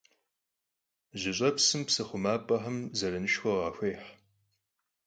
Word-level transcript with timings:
Jış'epsım 1.19 1.81
psı 1.87 2.03
xhumap'exem 2.09 2.77
zeranışşxue 2.97 3.53
khaxuêh. 3.61 4.05